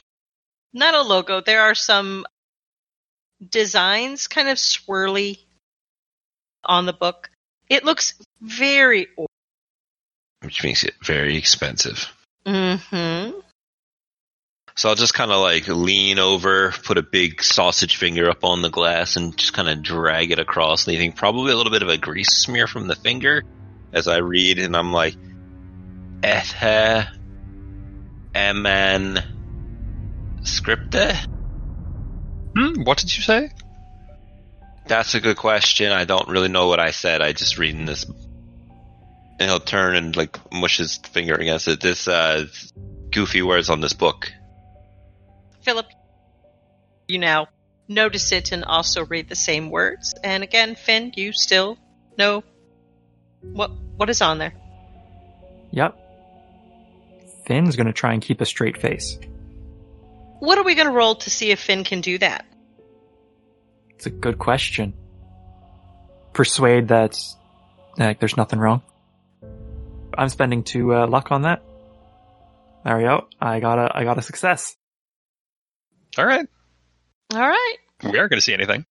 [0.73, 1.41] Not a logo.
[1.41, 2.25] There are some
[3.49, 5.39] designs, kind of swirly,
[6.63, 7.31] on the book.
[7.67, 9.30] It looks very old.
[10.41, 12.11] Which makes it very expensive.
[12.45, 13.39] Mm-hmm.
[14.75, 18.61] So I'll just kind of like lean over, put a big sausage finger up on
[18.61, 21.89] the glass, and just kind of drag it across, leaving probably a little bit of
[21.89, 23.43] a grease smear from the finger
[23.93, 25.15] as I read, and I'm like,
[26.23, 27.07] Ethe
[28.33, 29.23] Eman
[30.41, 31.25] Scripte?
[32.55, 33.49] Hmm, what did you say?
[34.87, 35.91] That's a good question.
[35.91, 37.21] I don't really know what I said.
[37.21, 38.05] I just reading this.
[39.41, 41.81] And he'll turn and like mush his finger against it.
[41.81, 42.45] This uh,
[43.09, 44.31] goofy words on this book.
[45.63, 45.87] Philip,
[47.07, 47.47] you now
[47.87, 50.13] notice it and also read the same words.
[50.23, 51.79] And again, Finn, you still
[52.19, 52.43] know
[53.41, 54.53] what what is on there.
[55.71, 55.97] Yep.
[57.47, 59.17] Finn's gonna try and keep a straight face.
[60.37, 62.45] What are we going to roll to see if Finn can do that?
[63.91, 64.93] It's a good question.
[66.33, 67.19] Persuade that
[67.97, 68.81] like, there's nothing wrong.
[70.17, 71.61] I'm spending two uh, luck on that.
[72.83, 73.27] There we go.
[73.39, 74.75] I got a, I got a success.
[76.17, 76.47] All right.
[77.33, 77.77] All right.
[78.03, 78.85] We aren't going to see anything.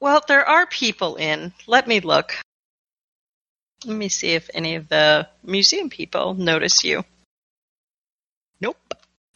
[0.00, 1.52] Well, there are people in.
[1.66, 2.32] Let me look.
[3.84, 7.04] Let me see if any of the museum people notice you.
[8.60, 8.76] Nope.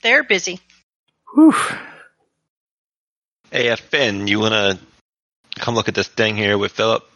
[0.02, 0.60] They're busy.
[1.34, 1.54] Whew.
[3.50, 4.78] Hey, uh, Finn, you wanna
[5.56, 7.08] come look at this thing here with Philip?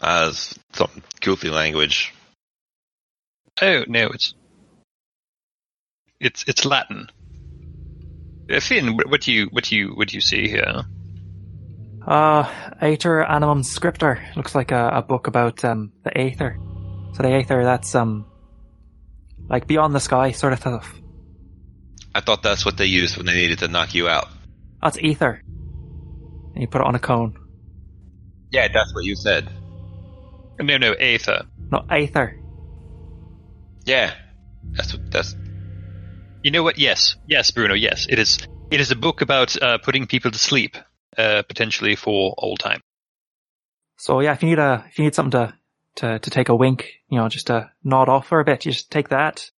[0.00, 0.32] Uh,
[0.72, 2.12] some goofy language.
[3.60, 4.34] Oh no, it's
[6.20, 7.08] it's it's Latin.
[8.50, 10.84] Uh, Finn, what what do you what do you what do you see here?
[12.06, 12.48] Uh,
[12.80, 14.20] Aether Animum Scriptor.
[14.36, 16.56] Looks like a, a book about, um, the Aether.
[17.14, 18.26] So the Aether, that's, um,
[19.48, 20.94] like beyond the sky sort of stuff.
[22.14, 24.28] I thought that's what they used when they needed to knock you out.
[24.80, 25.42] That's ether.
[26.54, 27.36] And you put it on a cone.
[28.52, 29.48] Yeah, that's what you said.
[30.60, 31.44] No, no, Aether.
[31.72, 32.38] Not Aether.
[33.86, 34.14] Yeah,
[34.72, 35.34] that's what that's.
[36.42, 36.78] You know what?
[36.78, 37.74] Yes, yes, Bruno.
[37.74, 38.38] Yes, it is.
[38.70, 40.76] It is a book about uh, putting people to sleep,
[41.16, 42.80] uh, potentially for all time.
[43.96, 45.54] So yeah, if you need a, if you need something to,
[45.96, 48.72] to, to take a wink, you know, just to nod off for a bit, you
[48.72, 49.50] just take that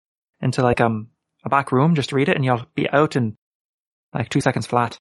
[0.41, 1.09] into like, um,
[1.43, 3.35] a back room, just read it and you'll be out in
[4.13, 4.97] like two seconds flat.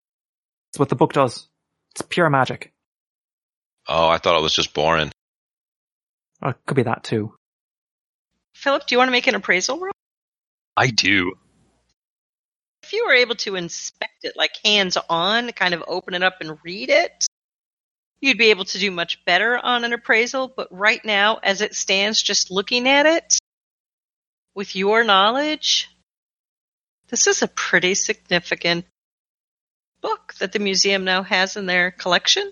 [0.70, 1.48] That's what the book does.
[1.92, 2.72] It's pure magic.
[3.88, 5.10] Oh, I thought it was just boring.
[6.42, 7.34] Or it could be that too.
[8.56, 9.92] Philip, do you want to make an appraisal roll?
[10.78, 11.34] I do.
[12.82, 16.38] If you were able to inspect it, like hands on, kind of open it up
[16.40, 17.26] and read it,
[18.20, 20.48] you'd be able to do much better on an appraisal.
[20.48, 23.38] But right now, as it stands, just looking at it,
[24.54, 25.90] with your knowledge,
[27.08, 28.86] this is a pretty significant
[30.00, 32.50] book that the museum now has in their collection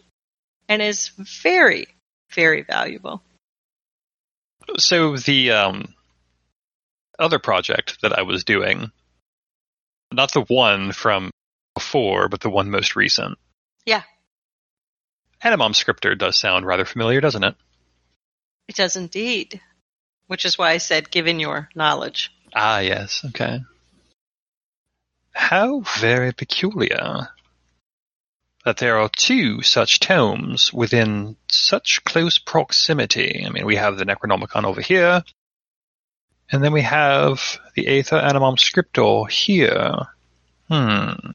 [0.68, 1.86] and is very,
[2.30, 3.22] very valuable.
[4.78, 5.94] So the um,
[7.18, 8.90] other project that I was doing,
[10.12, 11.30] not the one from
[11.74, 13.38] before, but the one most recent.
[13.84, 14.02] Yeah.
[15.42, 17.54] Animom Scriptor does sound rather familiar, doesn't it?
[18.68, 19.60] It does indeed,
[20.26, 22.32] which is why I said, given your knowledge.
[22.54, 23.22] Ah, yes.
[23.26, 23.60] Okay.
[25.32, 27.28] How very peculiar
[28.64, 33.44] that there are two such tomes within such close proximity.
[33.46, 35.22] I mean, we have the Necronomicon over here,
[36.50, 39.94] and then we have the Aether Animom Scriptor here.
[40.68, 41.32] Hmm.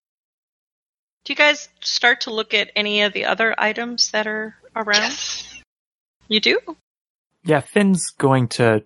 [1.23, 5.01] Do you guys start to look at any of the other items that are around?
[5.01, 5.61] Yes.
[6.27, 6.59] You do?
[7.43, 8.83] Yeah, Finn's going to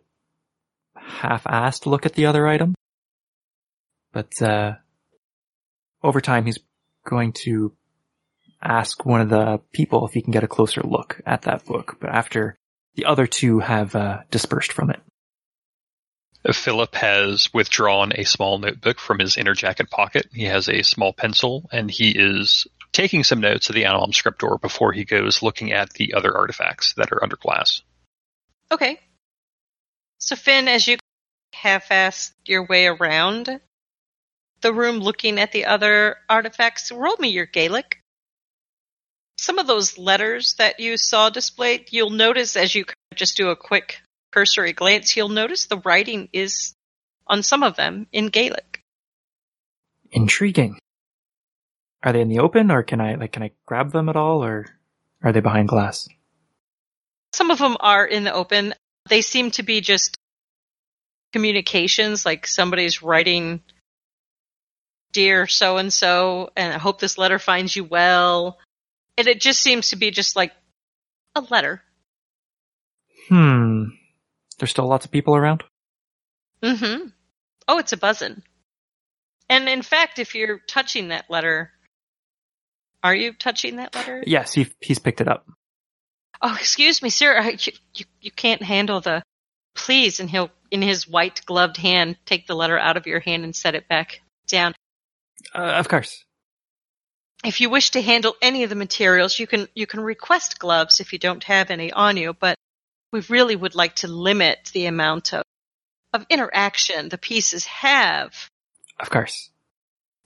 [0.95, 2.75] half-assed look at the other item.
[4.12, 4.73] But, uh,
[6.03, 6.60] over time he's
[7.06, 7.73] going to
[8.63, 11.97] ask one of the people if he can get a closer look at that book,
[11.99, 12.56] but after
[12.95, 14.99] the other two have, uh, dispersed from it.
[16.52, 20.28] Philip has withdrawn a small notebook from his inner jacket pocket.
[20.34, 24.60] He has a small pencil, and he is taking some notes of the Animom Scriptor
[24.60, 27.82] before he goes looking at the other artifacts that are under glass.
[28.71, 28.99] Okay.
[30.17, 30.97] So, Finn, as you
[31.54, 33.62] half-assed your way around
[34.62, 38.02] the room looking at the other artifacts, roll me your Gaelic.
[39.37, 43.55] Some of those letters that you saw displayed, you'll notice as you just do a
[43.55, 46.73] quick cursory glance, you'll notice the writing is
[47.27, 48.81] on some of them in Gaelic.
[50.11, 50.79] Intriguing.
[52.03, 54.43] Are they in the open or can I, like, can I grab them at all
[54.43, 54.67] or
[55.23, 56.07] are they behind glass?
[57.33, 58.73] Some of them are in the open.
[59.09, 60.17] They seem to be just
[61.31, 63.61] communications, like somebody's writing,
[65.13, 68.57] Dear so and so, and I hope this letter finds you well.
[69.17, 70.52] And it just seems to be just like
[71.36, 71.82] a letter.
[73.30, 73.86] Hmm.
[74.58, 75.63] There's still lots of people around?
[76.62, 77.08] Mm-hmm.
[77.67, 78.41] Oh, it's a buzzing.
[79.49, 81.71] And in fact, if you're touching that letter,
[83.04, 84.23] are you touching that letter?
[84.26, 85.45] Yes, he, he's picked it up.
[86.41, 87.38] Oh, excuse me, sir.
[87.38, 89.23] I, you, you, you can't handle the.
[89.76, 93.43] Please, and he'll, in his white gloved hand, take the letter out of your hand
[93.43, 94.73] and set it back down.
[95.54, 96.23] Uh, of course.
[97.43, 100.99] If you wish to handle any of the materials, you can you can request gloves
[100.99, 102.34] if you don't have any on you.
[102.34, 102.56] But
[103.12, 105.43] we really would like to limit the amount of
[106.13, 108.49] of interaction the pieces have
[108.99, 109.49] Of course.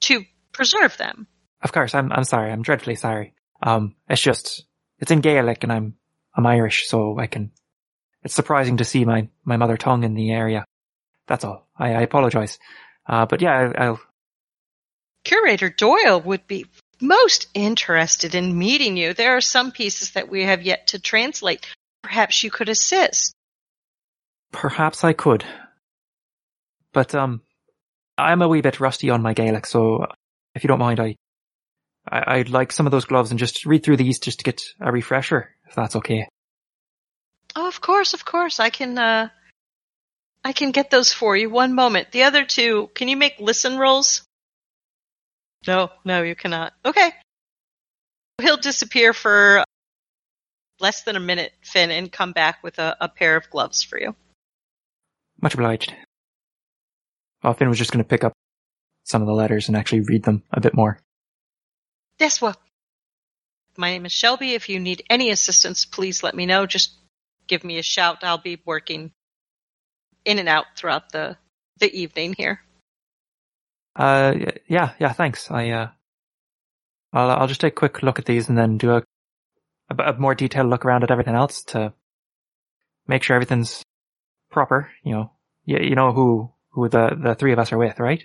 [0.01, 1.27] to preserve them.
[1.61, 1.95] Of course.
[1.95, 2.51] I'm, I'm sorry.
[2.51, 3.33] I'm dreadfully sorry.
[3.63, 4.65] Um, it's just,
[4.99, 5.95] it's in Gaelic and I'm,
[6.35, 7.51] I'm Irish, so I can,
[8.21, 10.65] it's surprising to see my, my mother tongue in the area.
[11.25, 11.67] That's all.
[11.77, 12.59] I, I apologize.
[13.07, 13.99] Uh, but yeah, I, I'll,
[15.23, 16.65] Curator Doyle would be
[17.01, 19.13] most interested in meeting you.
[19.13, 21.67] There are some pieces that we have yet to translate.
[22.03, 23.33] Perhaps you could assist.
[24.51, 25.43] perhaps I could.
[26.93, 27.41] But, um,
[28.17, 30.07] I'm a wee bit rusty on my Gaelic, so
[30.55, 31.15] if you don't mind, I,
[32.09, 34.61] I I'd like some of those gloves and just read through these just to get
[34.79, 36.27] a refresher, if that's okay.
[37.55, 38.59] Oh, of course, of course.
[38.59, 39.29] I can uh
[40.43, 41.49] I can get those for you.
[41.49, 42.11] One moment.
[42.11, 44.23] The other two, can you make listen rolls?
[45.67, 46.73] No, no, you cannot.
[46.85, 47.11] Okay.
[48.41, 49.63] He'll disappear for
[50.79, 53.99] less than a minute, Finn, and come back with a, a pair of gloves for
[53.99, 54.15] you.
[55.41, 55.93] Much obliged.
[57.43, 58.33] Well, Finn was just going to pick up
[59.03, 60.99] some of the letters and actually read them a bit more.
[62.19, 62.55] Yes, well.
[63.75, 64.53] My name is Shelby.
[64.53, 66.65] If you need any assistance, please let me know.
[66.65, 66.93] Just
[67.47, 68.23] give me a shout.
[68.23, 69.11] I'll be working
[70.25, 71.37] in and out throughout the
[71.79, 72.61] the evening here.
[73.97, 74.35] Uh,
[74.67, 75.49] yeah, yeah, thanks.
[75.49, 75.89] I, uh,
[77.11, 79.03] I'll, I'll just take a quick look at these and then do a,
[79.89, 81.93] a, a more detailed look around at everything else to
[83.07, 83.83] make sure everything's
[84.51, 84.91] proper.
[85.03, 85.31] You know,
[85.65, 88.23] you, you know who, who the, the three of us are with, right?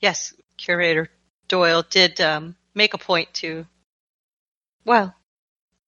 [0.00, 1.10] Yes, curator
[1.48, 3.66] Doyle did um, make a point to,
[4.84, 5.14] well,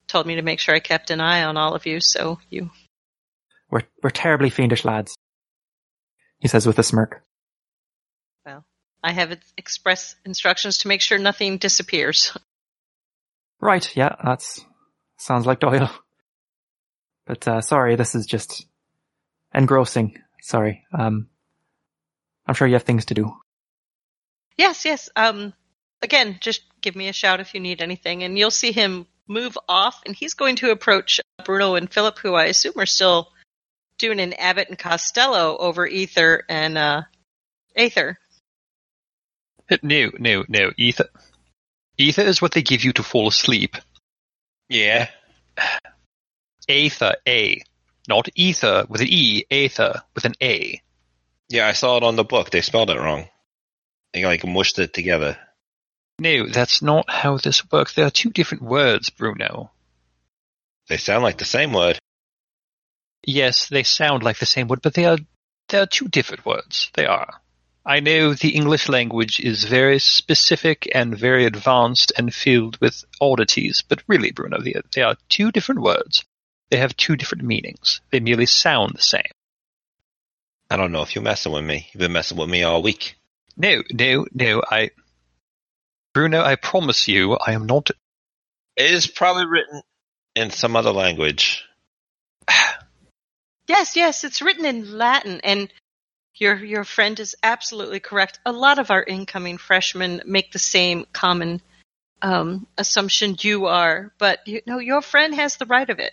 [0.08, 2.70] told me to make sure I kept an eye on all of you, so you.
[3.70, 5.14] We're, we're terribly fiendish lads.
[6.38, 7.22] He says with a smirk.
[9.02, 12.36] I have express instructions to make sure nothing disappears.
[13.60, 14.64] Right, yeah, that's,
[15.16, 15.90] sounds like Doyle.
[17.26, 18.66] But, uh, sorry, this is just
[19.52, 20.22] engrossing.
[20.42, 20.84] Sorry.
[20.96, 21.26] Um,
[22.46, 23.32] I'm sure you have things to do.
[24.56, 25.10] Yes, yes.
[25.16, 25.52] Um,
[26.02, 29.58] again, just give me a shout if you need anything, and you'll see him move
[29.68, 33.32] off, and he's going to approach Bruno and Philip, who I assume are still
[33.98, 37.02] doing an Abbott and Costello over Ether and uh,
[37.76, 38.18] Aether.
[39.82, 40.72] No, no, no.
[40.76, 41.08] Ether.
[41.96, 43.76] Ether is what they give you to fall asleep.
[44.68, 45.08] Yeah.
[46.68, 47.62] Aether, A.
[48.08, 50.80] Not ether with an E, aether with an A.
[51.48, 52.50] Yeah, I saw it on the book.
[52.50, 53.28] They spelled it wrong.
[54.12, 55.38] They like mushed it together.
[56.18, 57.94] No, that's not how this works.
[57.94, 59.70] There are two different words, Bruno.
[60.88, 61.98] They sound like the same word.
[63.24, 65.18] Yes, they sound like the same word, but they are
[65.68, 66.90] they are two different words.
[66.94, 67.40] They are.
[67.88, 73.82] I know the English language is very specific and very advanced and filled with oddities,
[73.88, 76.22] but really, Bruno, they, they are two different words.
[76.70, 78.02] They have two different meanings.
[78.10, 79.32] They merely sound the same.
[80.70, 81.88] I don't know if you're messing with me.
[81.90, 83.16] You've been messing with me all week.
[83.56, 84.90] No, no, no, I.
[86.12, 87.90] Bruno, I promise you, I am not.
[88.76, 89.80] It is probably written
[90.36, 91.64] in some other language.
[93.66, 95.70] Yes, yes, it's written in Latin, and
[96.40, 98.38] your your friend is absolutely correct.
[98.46, 101.60] A lot of our incoming freshmen make the same common
[102.22, 106.12] um, assumption you are, but you know your friend has the right of it.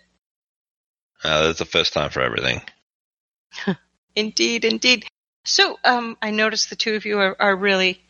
[1.23, 2.61] Uh, that's the first time for everything.
[4.15, 5.05] Indeed, indeed.
[5.43, 8.01] So, um, I noticed the two of you are, are really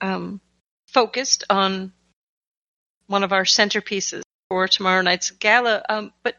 [0.00, 0.40] um,
[0.86, 1.92] focused on
[3.08, 5.84] one of our centerpieces for tomorrow night's gala.
[5.88, 6.36] Um, but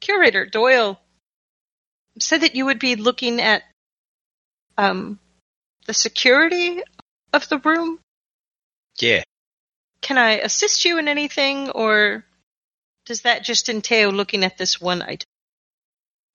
[0.00, 1.00] curator Doyle
[2.18, 3.62] said that you would be looking at
[4.80, 5.18] um,
[5.86, 6.82] the security
[7.32, 7.98] of the room.
[8.98, 9.22] Yeah.
[10.00, 12.24] Can I assist you in anything, or
[13.04, 15.26] does that just entail looking at this one item?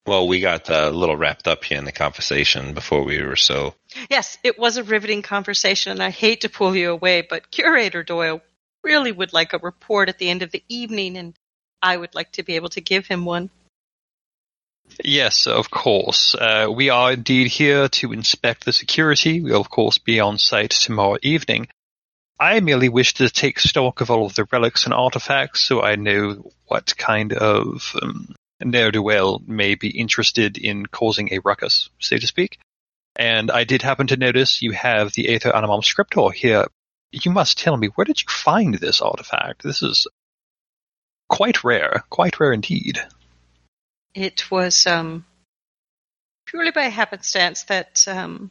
[0.05, 3.35] Well, we got uh, a little wrapped up here in the conversation before we were
[3.35, 3.73] so.
[4.07, 8.03] Yes, it was a riveting conversation, and I hate to pull you away, but Curator
[8.03, 8.41] Doyle
[8.83, 11.33] really would like a report at the end of the evening, and
[11.81, 13.49] I would like to be able to give him one.
[15.03, 16.35] Yes, of course.
[16.35, 19.41] Uh, we are indeed here to inspect the security.
[19.41, 21.67] We'll, of course, be on site tomorrow evening.
[22.39, 25.95] I merely wish to take stock of all of the relics and artifacts so I
[25.95, 31.89] know what kind of um, ne'er do well may be interested in causing a ruckus,
[31.99, 32.57] so to speak.
[33.15, 36.65] And I did happen to notice you have the Aether Animam Scriptor here.
[37.11, 39.63] You must tell me, where did you find this artifact?
[39.63, 40.05] This is
[41.29, 43.01] quite rare, quite rare indeed.
[44.15, 45.25] It was um,
[46.45, 48.49] purely by happenstance that um,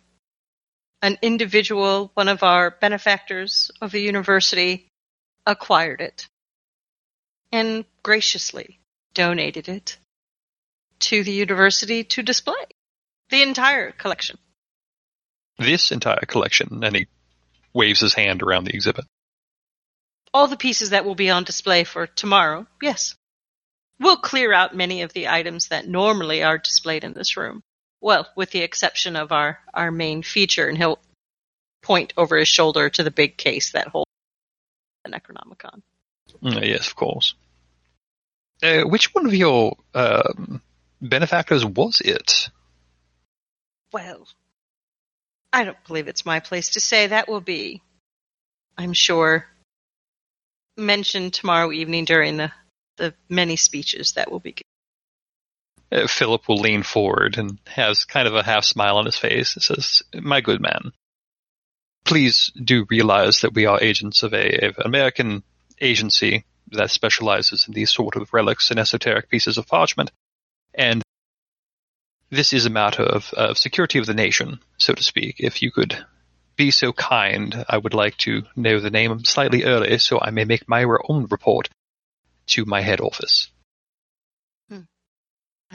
[1.00, 4.88] an individual, one of our benefactors of the university,
[5.46, 6.28] acquired it
[7.50, 8.78] and graciously
[9.14, 9.96] donated it
[10.98, 12.64] to the university to display
[13.30, 14.38] the entire collection.
[15.58, 17.06] This entire collection, and he
[17.72, 19.04] waves his hand around the exhibit.
[20.32, 23.14] All the pieces that will be on display for tomorrow, yes.
[24.04, 27.62] We'll clear out many of the items that normally are displayed in this room.
[28.02, 30.98] Well, with the exception of our, our main feature, and he'll
[31.82, 34.10] point over his shoulder to the big case that holds
[35.06, 35.80] the Necronomicon.
[36.42, 37.34] Mm, yes, of course.
[38.62, 40.60] Uh, which one of your um,
[41.00, 42.50] benefactors was it?
[43.90, 44.28] Well,
[45.50, 47.06] I don't believe it's my place to say.
[47.06, 47.80] That will be,
[48.76, 49.46] I'm sure,
[50.76, 52.52] mentioned tomorrow evening during the,
[52.96, 56.04] the many speeches that will be given.
[56.04, 59.54] Uh, Philip will lean forward and has kind of a half smile on his face
[59.54, 60.92] and says, My good man,
[62.04, 65.42] please do realize that we are agents of a an American
[65.80, 70.10] agency that specializes in these sort of relics and esoteric pieces of parchment.
[70.74, 71.02] And
[72.30, 75.36] this is a matter of, of security of the nation, so to speak.
[75.38, 76.04] If you could
[76.56, 80.44] be so kind, I would like to know the name slightly early so I may
[80.44, 81.68] make my own report
[82.46, 83.48] to my head office.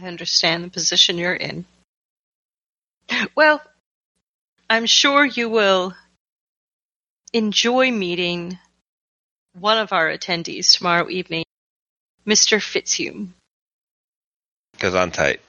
[0.01, 1.65] I understand the position you're in.
[3.35, 3.61] Well,
[4.69, 5.93] I'm sure you will
[7.33, 8.57] enjoy meeting
[9.53, 11.43] one of our attendees tomorrow evening,
[12.25, 12.59] Mr.
[12.61, 13.29] Fitzhume.
[14.73, 15.41] Because on tight.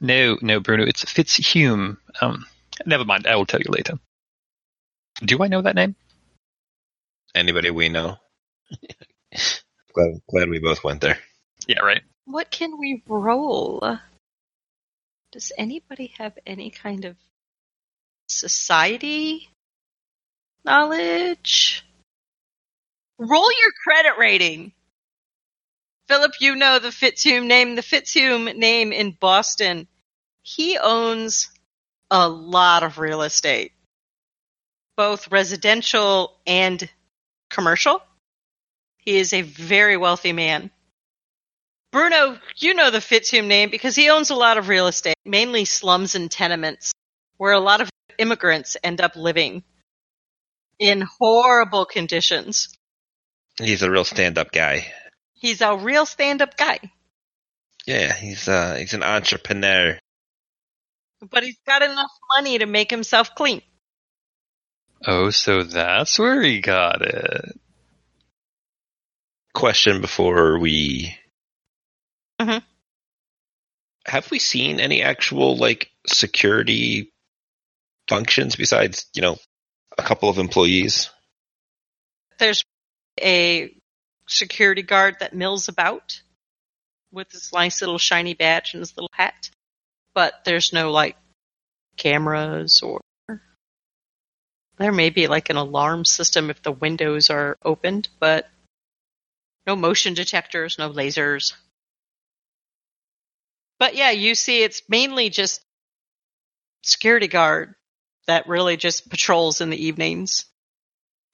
[0.00, 1.98] No, no, Bruno, it's Fitzhume.
[2.20, 2.46] Um,
[2.86, 3.98] never mind, I will tell you later.
[5.24, 5.94] Do I know that name?
[7.34, 8.16] Anybody we know?
[9.96, 11.18] glad, glad we both went there.
[11.66, 12.02] Yeah, right.
[12.26, 13.98] What can we roll?
[15.32, 17.16] Does anybody have any kind of
[18.28, 19.48] society
[20.64, 21.84] knowledge?
[23.18, 24.72] Roll your credit rating.
[26.08, 27.74] Philip, you know the Fitzhume name.
[27.74, 29.88] The Fitzhume name in Boston.
[30.42, 31.48] He owns
[32.10, 33.72] a lot of real estate,
[34.96, 36.88] both residential and
[37.50, 38.00] commercial.
[39.06, 40.70] He is a very wealthy man.
[41.92, 45.64] Bruno, you know the Fitzhume name because he owns a lot of real estate, mainly
[45.64, 46.92] slums and tenements,
[47.38, 47.88] where a lot of
[48.18, 49.62] immigrants end up living
[50.78, 52.68] in horrible conditions.
[53.58, 54.92] He's a real stand-up guy.
[55.34, 56.80] He's a real stand-up guy,
[57.86, 59.98] Yeah, he's uh he's an entrepreneur.
[61.30, 63.62] but he's got enough money to make himself clean.
[65.06, 67.60] Oh, so that's where he got it.
[69.56, 71.18] Question before we
[72.38, 72.62] Mhm.
[74.04, 77.10] have we seen any actual like security
[78.06, 79.38] functions besides, you know,
[79.96, 81.08] a couple of employees?
[82.36, 82.62] There's
[83.18, 83.74] a
[84.28, 86.20] security guard that mills about
[87.10, 89.48] with his nice little shiny badge and his little hat,
[90.12, 91.16] but there's no like
[91.96, 93.00] cameras or
[94.76, 98.50] there may be like an alarm system if the windows are opened, but
[99.66, 101.54] no motion detectors, no lasers.
[103.78, 105.62] But yeah, you see it's mainly just
[106.82, 107.74] security guard
[108.26, 110.46] that really just patrols in the evenings.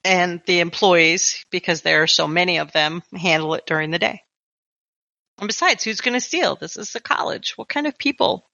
[0.04, 4.22] And the employees, because there are so many of them, handle it during the day.
[5.38, 6.56] And besides, who's going to steal?
[6.56, 7.52] This is a college.
[7.56, 8.50] What kind of people?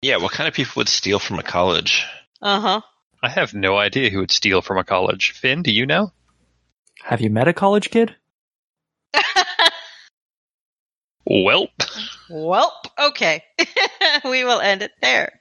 [0.00, 2.04] Yeah, what kind of people would steal from a college?
[2.40, 2.80] Uh huh.
[3.22, 5.32] I have no idea who would steal from a college.
[5.32, 6.12] Finn, do you know?
[7.02, 8.14] Have you met a college kid?
[11.28, 11.70] Welp.
[12.28, 13.42] well, okay.
[14.24, 15.40] we will end it there.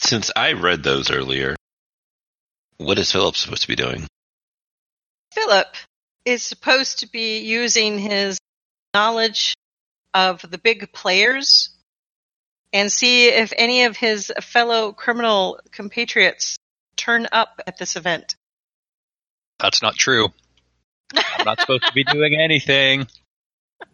[0.00, 1.54] Since I read those earlier,
[2.78, 4.06] what is Philip supposed to be doing?
[5.32, 5.74] Philip
[6.24, 8.38] is supposed to be using his
[8.94, 9.54] knowledge
[10.14, 11.70] of the big players
[12.72, 16.58] and see if any of his fellow criminal compatriots
[16.96, 18.36] turn up at this event.
[19.58, 20.28] That's not true.
[21.14, 23.06] I'm not supposed to be doing anything.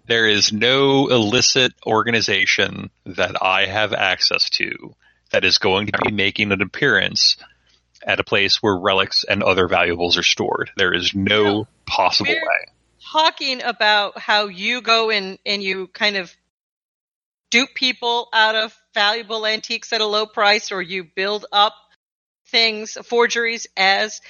[0.07, 4.95] There is no illicit organization that I have access to
[5.31, 7.37] that is going to be making an appearance
[8.05, 10.71] at a place where relics and other valuables are stored.
[10.77, 12.73] There is no possible way.
[13.13, 16.35] Talking about how you go in and you kind of
[17.51, 21.75] dupe people out of valuable antiques at a low price or you build up
[22.49, 24.21] things, forgeries as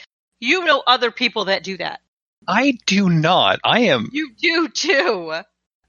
[0.41, 2.01] you know other people that do that.
[2.47, 3.61] I do not.
[3.65, 5.35] I am You do too.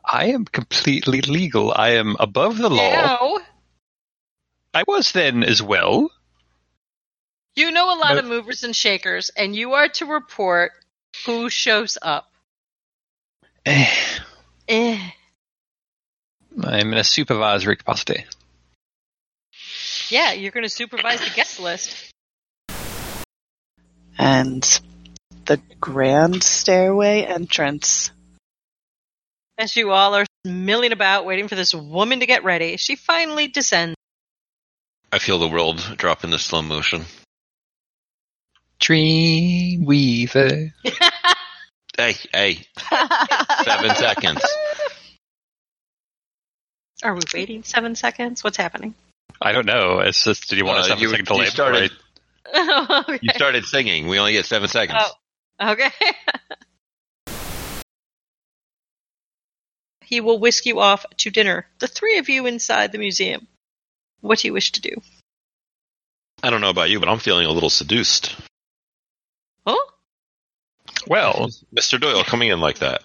[0.07, 1.73] I am completely legal.
[1.75, 2.91] I am above the law.
[2.91, 3.37] Now,
[4.73, 6.09] I was then as well.
[7.55, 8.19] You know a lot No.
[8.19, 10.73] of movers and shakers, and you are to report
[11.25, 12.31] who shows up.
[13.65, 13.89] Eh,
[14.67, 15.11] Eh.
[16.63, 18.25] I'm in a supervisory capacity.
[20.09, 22.11] Yeah, you're going to supervise the guest list.
[24.17, 24.63] And
[25.45, 28.11] the grand stairway entrance.
[29.57, 32.77] As you all are milling about, waiting for this woman to get ready.
[32.77, 33.95] She finally descends.
[35.11, 37.05] I feel the world drop into slow motion.
[38.85, 40.71] Dreamweaver.
[41.97, 42.59] Hey, hey,
[43.63, 44.41] seven seconds.
[47.01, 48.43] Are we waiting seven seconds?
[48.43, 48.95] What's happening?
[49.41, 49.99] I don't know.
[50.01, 51.45] It's just, did you want Uh, us to have you- a second delay?
[51.45, 51.91] before started-
[52.53, 53.19] I- okay.
[53.21, 54.07] You started singing.
[54.07, 54.99] We only get seven seconds.
[55.61, 55.71] Oh.
[55.71, 55.89] Okay.
[60.01, 61.65] he will whisk you off to dinner.
[61.79, 63.47] The three of you inside the museum.
[64.19, 64.95] What do you wish to do?
[66.43, 68.35] I don't know about you, but I'm feeling a little seduced.
[69.65, 69.91] Huh?
[71.07, 71.99] Well, Mr.
[71.99, 73.03] Doyle coming in like that.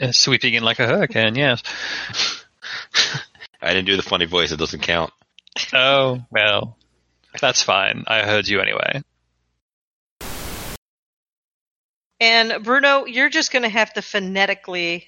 [0.00, 1.62] uh, sweeping in like a hurricane, yes.
[3.60, 4.52] I didn't do the funny voice.
[4.52, 5.12] It doesn't count.
[5.72, 6.76] Oh, well,
[7.40, 8.04] that's fine.
[8.06, 9.02] I heard you anyway.
[12.20, 15.06] And Bruno, you're just going to have to phonetically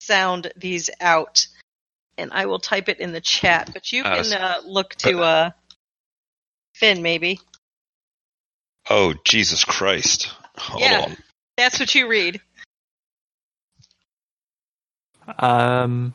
[0.00, 1.46] sound these out.
[2.16, 3.70] And I will type it in the chat.
[3.72, 5.50] But you Uh, can uh, look to uh,
[6.74, 7.40] Finn, maybe.
[8.90, 10.30] Oh, Jesus Christ.
[10.58, 11.00] Hold Yeah.
[11.02, 11.16] on.
[11.56, 12.40] That's what you read.
[15.38, 16.12] Um,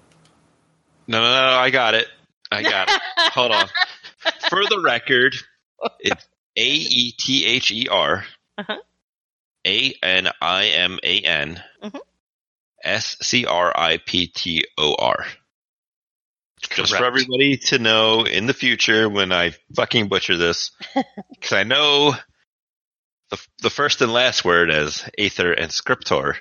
[1.07, 1.57] No, no, no.
[1.57, 2.07] I got it.
[2.51, 2.95] I got it.
[3.34, 3.67] Hold on.
[4.49, 5.36] For the record,
[5.99, 8.26] it's A E T H E R
[8.57, 8.78] Uh-huh.
[9.65, 11.99] A N I M A N Mhm.
[12.84, 15.26] S C R I P T O R.
[16.61, 20.71] Just for everybody to know in the future when I fucking butcher this,
[21.30, 22.15] because I know
[23.30, 26.36] the the first and last word as Aether and Scriptor,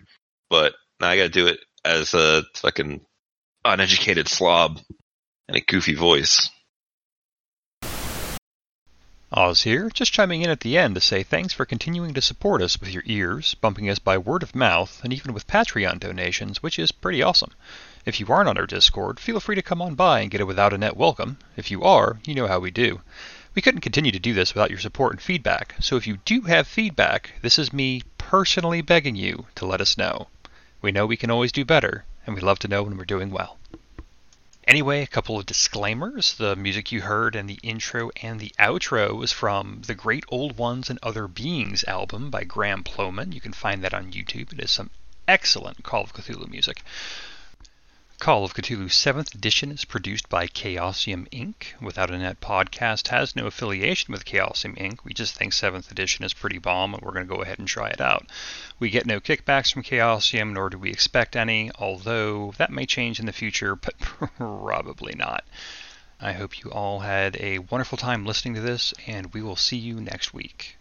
[0.51, 3.05] but now I got to do it as a fucking
[3.65, 4.81] uneducated slob
[5.49, 6.51] and a goofy voice.
[9.37, 12.63] Oz here, just chiming in at the end to say thanks for continuing to support
[12.63, 16.63] us with your ears, bumping us by word of mouth, and even with Patreon donations,
[16.63, 17.51] which is pretty awesome.
[18.07, 20.47] If you aren't on our Discord, feel free to come on by and get a
[20.47, 21.39] without a net welcome.
[21.57, 23.01] If you are, you know how we do.
[23.55, 26.41] We couldn't continue to do this without your support and feedback, so if you do
[26.43, 30.27] have feedback, this is me personally begging you to let us know.
[30.83, 33.31] We know we can always do better, and we love to know when we're doing
[33.31, 33.59] well.
[34.67, 36.35] Anyway, a couple of disclaimers.
[36.35, 40.57] The music you heard in the intro and the outro is from the Great Old
[40.57, 43.31] Ones and Other Beings album by Graham Plowman.
[43.31, 44.53] You can find that on YouTube.
[44.53, 44.91] It is some
[45.29, 46.83] excellent Call of Cthulhu music.
[48.21, 51.81] Call of Cthulhu 7th edition is produced by Chaosium Inc.
[51.81, 55.01] Without a Net podcast has no affiliation with Chaosium Inc.
[55.03, 57.67] We just think 7th edition is pretty bomb and we're going to go ahead and
[57.67, 58.27] try it out.
[58.79, 63.19] We get no kickbacks from Chaosium, nor do we expect any, although that may change
[63.19, 65.45] in the future, but probably not.
[66.21, 69.77] I hope you all had a wonderful time listening to this, and we will see
[69.77, 70.79] you next week.